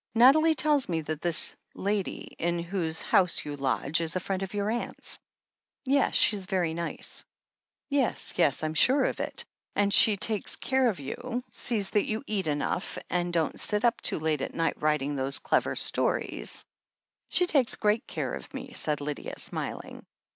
Nathalie 0.15 0.55
tells 0.55 0.89
me 0.89 1.01
that 1.01 1.21
this 1.21 1.55
lady, 1.75 2.35
in 2.39 2.57
whose 2.57 3.03
house 3.03 3.45
you 3.45 3.55
lodge, 3.55 4.01
is 4.01 4.15
a 4.15 4.19
friend 4.19 4.41
of 4.41 4.55
your 4.55 4.71
aunt's 4.71 5.19
?*' 4.71 5.19
"Yes. 5.85 6.15
She's 6.15 6.47
very 6.47 6.73
nice." 6.73 7.23
"Yes— 7.87 8.33
^yes. 8.35 8.63
I 8.63 8.65
am 8.65 8.73
sure 8.73 9.05
of 9.05 9.19
it. 9.19 9.45
And 9.75 9.93
she 9.93 10.17
takes 10.17 10.55
care 10.55 10.87
of 10.89 10.99
you— 10.99 11.43
sees 11.51 11.91
that 11.91 12.07
you 12.07 12.23
eat 12.25 12.47
enough, 12.47 12.97
and 13.11 13.31
don't 13.31 13.59
sit 13.59 13.85
up 13.85 14.01
too 14.01 14.17
late 14.17 14.41
at 14.41 14.55
night 14.55 14.81
writing 14.81 15.15
those 15.15 15.37
clever 15.37 15.75
stories?" 15.75 16.65
THE 17.29 17.37
HEEL 17.37 17.45
OF 17.45 17.49
ACHILLES 17.49 17.49
285 17.51 17.51
"She 17.51 17.51
takes 17.53 17.75
great 17.77 18.07
care 18.07 18.33
of 18.33 18.51
me," 18.55 18.73
said 18.73 19.01
Lydia, 19.01 19.37
smiling. 19.37 20.03